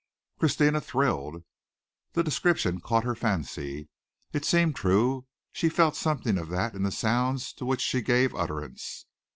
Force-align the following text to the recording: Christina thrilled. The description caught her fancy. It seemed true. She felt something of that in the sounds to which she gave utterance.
Christina 0.39 0.81
thrilled. 0.81 1.43
The 2.13 2.23
description 2.23 2.79
caught 2.81 3.03
her 3.03 3.13
fancy. 3.13 3.87
It 4.33 4.43
seemed 4.45 4.75
true. 4.75 5.27
She 5.51 5.69
felt 5.69 5.95
something 5.95 6.39
of 6.39 6.49
that 6.49 6.73
in 6.73 6.81
the 6.81 6.91
sounds 6.91 7.53
to 7.53 7.65
which 7.67 7.81
she 7.81 8.01
gave 8.01 8.33
utterance. 8.33 9.05